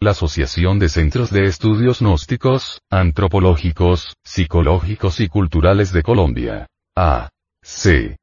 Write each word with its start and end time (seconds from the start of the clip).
la 0.00 0.10
Asociación 0.10 0.78
de 0.78 0.90
Centros 0.90 1.30
de 1.30 1.44
Estudios 1.44 2.00
Gnósticos, 2.00 2.82
Antropológicos, 2.90 4.14
Psicológicos 4.22 5.20
y 5.20 5.28
Culturales 5.28 5.90
de 5.92 6.02
Colombia. 6.02 6.66
A. 6.94 7.30
C. 7.62 8.16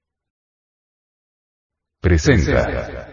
Presenta. 2.00 3.10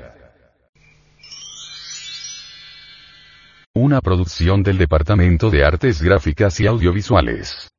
Una 3.74 4.00
producción 4.00 4.62
del 4.62 4.76
Departamento 4.76 5.48
de 5.48 5.64
Artes 5.64 6.02
Gráficas 6.02 6.60
y 6.60 6.66
Audiovisuales. 6.66 7.70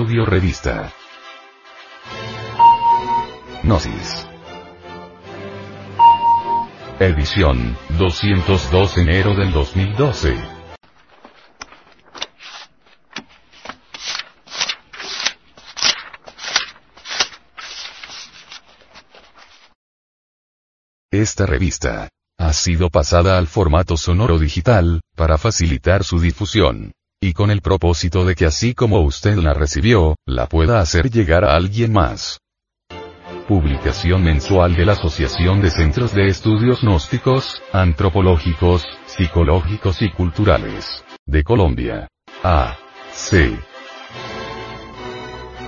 Audio 0.00 0.24
Revista. 0.24 0.94
Gnosis. 3.62 4.26
Edición, 6.98 7.76
202 7.98 8.96
enero 8.96 9.34
del 9.34 9.52
2012. 9.52 10.38
Esta 21.10 21.44
revista 21.44 22.08
ha 22.38 22.52
sido 22.54 22.88
pasada 22.88 23.36
al 23.36 23.46
formato 23.48 23.98
sonoro 23.98 24.38
digital, 24.38 25.02
para 25.14 25.36
facilitar 25.36 26.04
su 26.04 26.18
difusión. 26.18 26.92
Y 27.22 27.34
con 27.34 27.50
el 27.50 27.60
propósito 27.60 28.24
de 28.24 28.34
que 28.34 28.46
así 28.46 28.72
como 28.72 29.00
usted 29.00 29.36
la 29.36 29.52
recibió, 29.52 30.16
la 30.24 30.46
pueda 30.46 30.80
hacer 30.80 31.10
llegar 31.10 31.44
a 31.44 31.54
alguien 31.54 31.92
más. 31.92 32.40
Publicación 33.46 34.24
mensual 34.24 34.74
de 34.74 34.86
la 34.86 34.92
Asociación 34.92 35.60
de 35.60 35.70
Centros 35.70 36.14
de 36.14 36.28
Estudios 36.28 36.80
Gnósticos, 36.80 37.60
Antropológicos, 37.74 38.86
Psicológicos 39.04 40.00
y 40.00 40.10
Culturales. 40.12 41.04
De 41.26 41.44
Colombia. 41.44 42.08
A. 42.42 42.78
C. 43.12 43.54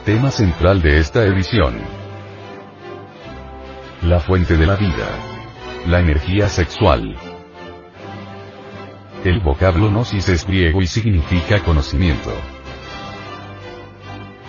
Tema 0.07 0.31
central 0.31 0.81
de 0.81 1.01
esta 1.01 1.23
edición. 1.27 1.79
La 4.01 4.21
fuente 4.21 4.57
de 4.57 4.65
la 4.65 4.77
vida. 4.77 5.07
La 5.87 6.01
energía 6.01 6.49
sexual. 6.49 7.32
El 9.25 9.39
vocablo 9.39 9.89
gnosis 9.89 10.29
es 10.29 10.45
griego 10.45 10.83
y 10.83 10.89
significa 10.89 11.61
conocimiento. 11.61 12.33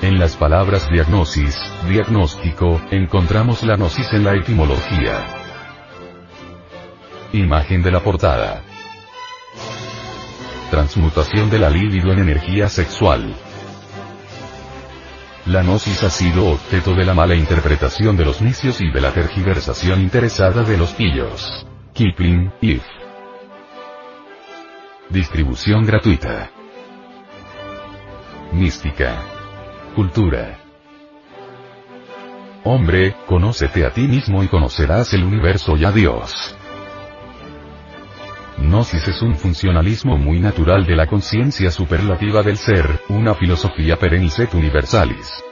En 0.01 0.17
las 0.17 0.35
palabras 0.35 0.89
diagnosis, 0.89 1.55
diagnóstico, 1.87 2.81
encontramos 2.89 3.61
la 3.61 3.75
gnosis 3.75 4.11
en 4.13 4.23
la 4.23 4.33
etimología. 4.33 5.27
Imagen 7.33 7.83
de 7.83 7.91
la 7.91 7.99
portada. 7.99 8.63
Transmutación 10.71 11.51
de 11.51 11.59
la 11.59 11.69
libido 11.69 12.11
en 12.11 12.19
energía 12.19 12.67
sexual. 12.67 13.35
La 15.45 15.61
gnosis 15.61 16.03
ha 16.03 16.09
sido 16.09 16.47
objeto 16.47 16.95
de 16.95 17.05
la 17.05 17.13
mala 17.13 17.35
interpretación 17.35 18.17
de 18.17 18.25
los 18.25 18.41
necios 18.41 18.81
y 18.81 18.89
de 18.89 19.01
la 19.01 19.11
tergiversación 19.11 20.01
interesada 20.01 20.63
de 20.63 20.77
los 20.77 20.93
pillos. 20.93 21.63
Kipling, 21.93 22.51
If. 22.59 23.02
Distribución 25.13 25.85
gratuita. 25.85 26.49
Mística. 28.51 29.21
Cultura. 29.95 30.57
Hombre, 32.63 33.15
conócete 33.27 33.85
a 33.85 33.91
ti 33.91 34.07
mismo 34.07 34.41
y 34.41 34.47
conocerás 34.47 35.13
el 35.13 35.23
universo 35.23 35.77
y 35.77 35.85
a 35.85 35.91
Dios. 35.91 36.57
Gnosis 38.57 39.07
es 39.07 39.21
un 39.21 39.35
funcionalismo 39.35 40.17
muy 40.17 40.39
natural 40.39 40.83
de 40.87 40.95
la 40.95 41.05
conciencia 41.05 41.69
superlativa 41.69 42.41
del 42.41 42.57
ser, 42.57 42.99
una 43.09 43.35
filosofía 43.35 43.97
perennis 43.97 44.39
et 44.39 44.51
universalis. 44.55 45.43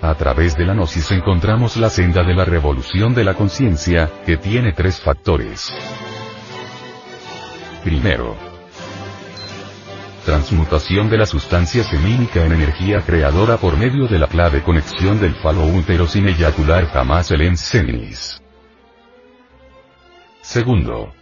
A 0.00 0.12
través 0.16 0.56
de 0.56 0.66
la 0.66 0.74
gnosis 0.74 1.08
encontramos 1.12 1.76
la 1.76 1.88
senda 1.88 2.24
de 2.24 2.34
la 2.34 2.44
revolución 2.44 3.14
de 3.14 3.22
la 3.22 3.34
conciencia, 3.34 4.10
que 4.26 4.38
tiene 4.38 4.72
tres 4.72 5.00
factores. 5.00 5.72
Primero. 7.84 8.36
Transmutación 10.24 11.10
de 11.10 11.18
la 11.18 11.26
sustancia 11.26 11.82
semínica 11.82 12.44
en 12.46 12.52
energía 12.52 13.00
creadora 13.00 13.56
por 13.56 13.76
medio 13.76 14.06
de 14.06 14.20
la 14.20 14.28
clave 14.28 14.62
conexión 14.62 15.20
del 15.20 15.34
falo 15.34 15.66
útero 15.66 16.06
sin 16.06 16.28
eyacular 16.28 16.86
jamás 16.86 17.32
el 17.32 17.42
enseminis. 17.42 18.40
Segundo. 20.42 21.12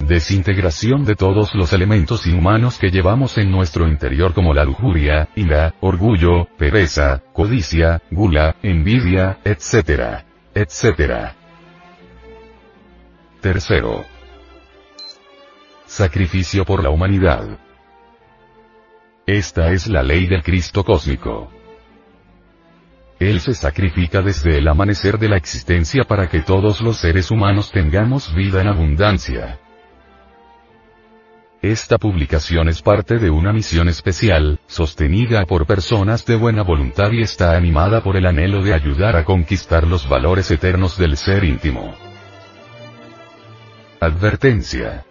Desintegración 0.00 1.06
de 1.06 1.14
todos 1.14 1.54
los 1.54 1.72
elementos 1.72 2.26
inhumanos 2.26 2.78
que 2.78 2.90
llevamos 2.90 3.38
en 3.38 3.50
nuestro 3.50 3.88
interior 3.88 4.34
como 4.34 4.52
la 4.52 4.64
lujuria, 4.64 5.30
ira, 5.34 5.74
orgullo, 5.80 6.46
pereza, 6.58 7.22
codicia, 7.32 8.02
gula, 8.10 8.56
envidia, 8.62 9.38
etc. 9.44 10.24
etc. 10.54 11.32
Tercero 13.40 14.13
Sacrificio 15.94 16.64
por 16.64 16.82
la 16.82 16.90
humanidad. 16.90 17.56
Esta 19.26 19.70
es 19.70 19.86
la 19.86 20.02
ley 20.02 20.26
del 20.26 20.42
Cristo 20.42 20.82
cósmico. 20.82 21.52
Él 23.20 23.38
se 23.38 23.54
sacrifica 23.54 24.20
desde 24.20 24.58
el 24.58 24.66
amanecer 24.66 25.20
de 25.20 25.28
la 25.28 25.36
existencia 25.36 26.02
para 26.02 26.28
que 26.28 26.40
todos 26.40 26.80
los 26.80 26.96
seres 26.96 27.30
humanos 27.30 27.70
tengamos 27.70 28.34
vida 28.34 28.60
en 28.60 28.66
abundancia. 28.66 29.60
Esta 31.62 31.96
publicación 31.96 32.68
es 32.68 32.82
parte 32.82 33.18
de 33.18 33.30
una 33.30 33.52
misión 33.52 33.88
especial, 33.88 34.58
sostenida 34.66 35.46
por 35.46 35.64
personas 35.64 36.26
de 36.26 36.34
buena 36.34 36.64
voluntad 36.64 37.12
y 37.12 37.22
está 37.22 37.56
animada 37.56 38.02
por 38.02 38.16
el 38.16 38.26
anhelo 38.26 38.64
de 38.64 38.74
ayudar 38.74 39.14
a 39.14 39.24
conquistar 39.24 39.86
los 39.86 40.08
valores 40.08 40.50
eternos 40.50 40.98
del 40.98 41.16
ser 41.16 41.44
íntimo. 41.44 41.94
Advertencia. 44.00 45.04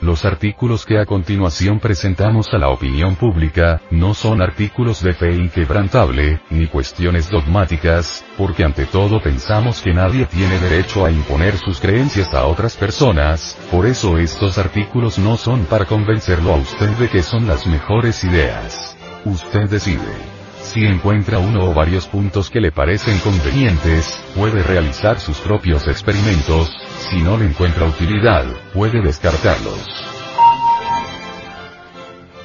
Los 0.00 0.26
artículos 0.26 0.84
que 0.84 0.98
a 0.98 1.06
continuación 1.06 1.80
presentamos 1.80 2.52
a 2.52 2.58
la 2.58 2.68
opinión 2.68 3.16
pública, 3.16 3.80
no 3.90 4.12
son 4.12 4.42
artículos 4.42 5.02
de 5.02 5.14
fe 5.14 5.34
inquebrantable, 5.34 6.42
ni 6.50 6.66
cuestiones 6.66 7.30
dogmáticas, 7.30 8.22
porque 8.36 8.62
ante 8.62 8.84
todo 8.84 9.22
pensamos 9.22 9.80
que 9.80 9.94
nadie 9.94 10.26
tiene 10.26 10.58
derecho 10.58 11.06
a 11.06 11.10
imponer 11.10 11.56
sus 11.56 11.80
creencias 11.80 12.34
a 12.34 12.44
otras 12.44 12.76
personas, 12.76 13.56
por 13.70 13.86
eso 13.86 14.18
estos 14.18 14.58
artículos 14.58 15.18
no 15.18 15.38
son 15.38 15.64
para 15.64 15.86
convencerlo 15.86 16.52
a 16.52 16.56
usted 16.56 16.90
de 16.96 17.08
que 17.08 17.22
son 17.22 17.46
las 17.46 17.66
mejores 17.66 18.22
ideas. 18.22 18.96
Usted 19.24 19.68
decide. 19.70 20.36
Si 20.66 20.84
encuentra 20.84 21.38
uno 21.38 21.70
o 21.70 21.74
varios 21.74 22.06
puntos 22.06 22.50
que 22.50 22.60
le 22.60 22.70
parecen 22.70 23.18
convenientes, 23.20 24.22
puede 24.34 24.62
realizar 24.62 25.20
sus 25.20 25.38
propios 25.38 25.86
experimentos, 25.86 26.70
si 26.98 27.20
no 27.22 27.36
le 27.36 27.46
encuentra 27.46 27.86
utilidad, 27.86 28.44
puede 28.72 29.00
descartarlos. 29.00 29.86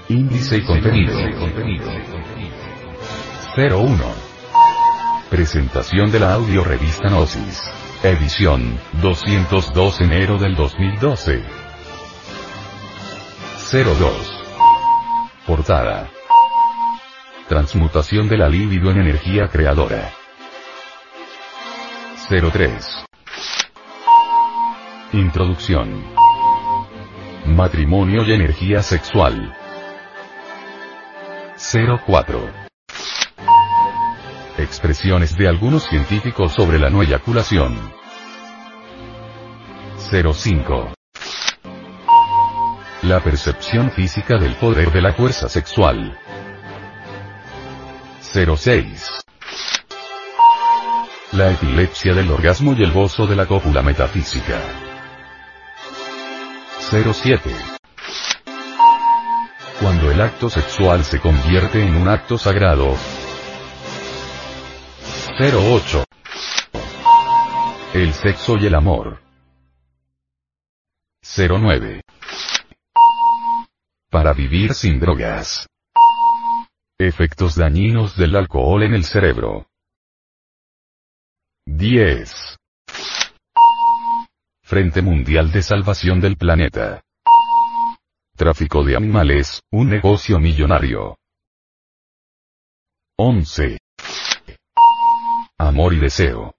Índice 0.10 0.58
y 0.58 0.66
contenido. 0.66 1.18
01. 3.56 4.04
Presentación 5.30 6.12
de 6.12 6.20
la 6.20 6.34
audio 6.34 6.64
revista 6.64 7.10
Gnosis. 7.10 7.72
Edición, 8.04 8.78
202 9.02 10.02
enero 10.02 10.38
del 10.38 10.56
2012. 10.56 11.44
02. 13.72 14.44
Portada. 15.48 16.10
Transmutación 17.48 18.28
de 18.28 18.38
la 18.38 18.50
libido 18.50 18.92
en 18.92 19.02
energía 19.02 19.48
creadora. 19.48 20.12
03. 22.30 23.11
Introducción. 25.14 26.06
Matrimonio 27.46 28.24
y 28.24 28.32
energía 28.32 28.82
sexual. 28.82 29.54
04. 32.06 32.50
Expresiones 34.58 35.36
de 35.36 35.50
algunos 35.50 35.84
científicos 35.84 36.54
sobre 36.54 36.80
la 36.80 36.90
no 36.90 37.04
eyaculación. 37.04 37.78
05. 39.98 40.94
La 43.02 43.20
percepción 43.20 43.92
física 43.92 44.38
del 44.38 44.56
poder 44.56 44.94
de 44.94 45.02
la 45.02 45.12
fuerza 45.12 45.50
sexual. 45.50 46.18
06. 48.22 49.12
La 51.34 51.52
epilepsia 51.52 52.14
del 52.14 52.32
orgasmo 52.32 52.74
y 52.78 52.84
el 52.84 52.94
gozo 52.94 53.28
de 53.28 53.36
la 53.36 53.46
cópula 53.46 53.82
metafísica. 53.82 54.62
07. 56.92 57.50
Cuando 59.80 60.12
el 60.12 60.20
acto 60.20 60.50
sexual 60.50 61.06
se 61.06 61.22
convierte 61.22 61.82
en 61.82 61.96
un 61.96 62.10
acto 62.10 62.38
sagrado. 62.38 62.98
08. 65.40 66.04
El 67.94 68.12
sexo 68.12 68.58
y 68.58 68.66
el 68.66 68.76
amor. 68.76 69.22
09. 71.24 72.02
Para 74.10 74.34
vivir 74.34 74.74
sin 74.74 75.00
drogas. 75.00 75.70
Efectos 77.00 77.56
dañinos 77.56 78.18
del 78.18 78.36
alcohol 78.36 78.84
en 78.84 78.96
el 78.96 79.06
cerebro. 79.06 79.66
10. 81.68 82.61
Frente 84.72 85.02
Mundial 85.02 85.52
de 85.52 85.64
Salvación 85.64 86.22
del 86.22 86.38
Planeta. 86.38 87.04
Tráfico 88.38 88.86
de 88.86 88.96
animales, 88.96 89.62
un 89.70 89.90
negocio 89.90 90.40
millonario. 90.40 91.18
11. 93.18 93.78
Amor 95.58 95.94
y 95.94 96.00
deseo. 96.00 96.54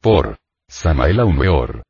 Por 0.00 0.38
Samael 0.66 1.20
Aumeor. 1.20 1.85